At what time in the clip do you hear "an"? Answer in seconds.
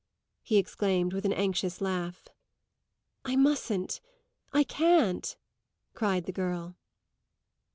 1.25-1.33